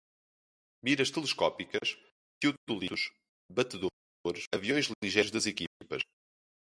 Miras 0.85 1.11
telescópicas, 1.15 1.87
teodolitos, 2.39 3.03
batedores, 3.55 4.45
aviões 4.55 4.89
ligeiros 5.05 5.29
das 5.35 5.45
equipas 5.53 6.01